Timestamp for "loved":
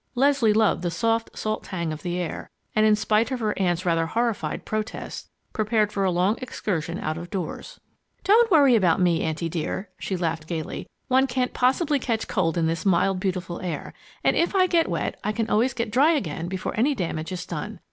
0.51-0.81